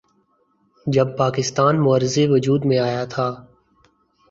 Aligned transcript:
جب 0.87 1.07
پاکستان 1.17 1.79
معرض 1.79 2.17
وجود 2.29 2.65
میں 2.65 2.79
آیا 2.79 3.05
تھا۔ 3.05 3.27